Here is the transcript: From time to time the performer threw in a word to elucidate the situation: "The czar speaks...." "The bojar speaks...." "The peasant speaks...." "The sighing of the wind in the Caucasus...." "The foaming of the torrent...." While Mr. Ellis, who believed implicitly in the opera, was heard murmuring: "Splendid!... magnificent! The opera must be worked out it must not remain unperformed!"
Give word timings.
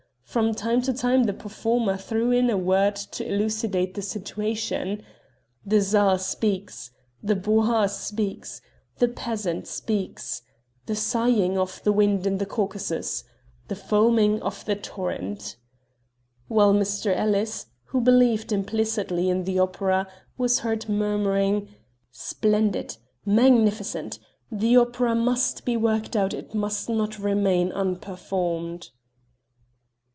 From 0.31 0.55
time 0.55 0.81
to 0.83 0.93
time 0.93 1.23
the 1.25 1.33
performer 1.33 1.97
threw 1.97 2.31
in 2.31 2.49
a 2.49 2.55
word 2.57 2.95
to 2.95 3.29
elucidate 3.29 3.95
the 3.95 4.01
situation: 4.01 5.03
"The 5.65 5.81
czar 5.81 6.17
speaks...." 6.19 6.91
"The 7.21 7.35
bojar 7.35 7.89
speaks...." 7.89 8.61
"The 8.99 9.09
peasant 9.09 9.67
speaks...." 9.67 10.43
"The 10.85 10.95
sighing 10.95 11.57
of 11.57 11.83
the 11.83 11.91
wind 11.91 12.25
in 12.25 12.37
the 12.37 12.45
Caucasus...." 12.45 13.25
"The 13.67 13.75
foaming 13.75 14.41
of 14.41 14.63
the 14.63 14.77
torrent...." 14.77 15.57
While 16.47 16.73
Mr. 16.73 17.13
Ellis, 17.13 17.65
who 17.87 17.99
believed 17.99 18.53
implicitly 18.53 19.27
in 19.27 19.43
the 19.43 19.59
opera, 19.59 20.07
was 20.37 20.59
heard 20.59 20.87
murmuring: 20.87 21.67
"Splendid!... 22.13 22.95
magnificent! 23.25 24.17
The 24.49 24.77
opera 24.77 25.13
must 25.13 25.65
be 25.65 25.75
worked 25.75 26.15
out 26.15 26.33
it 26.33 26.53
must 26.55 26.87
not 26.87 27.19
remain 27.19 27.73
unperformed!" 27.73 28.91